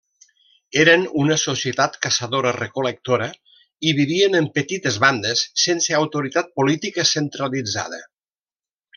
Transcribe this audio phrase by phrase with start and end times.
[0.83, 3.27] Eren una societat caçadora-recol·lectora
[3.91, 8.01] i vivien en petites bandes sense autoritat política centralitzada.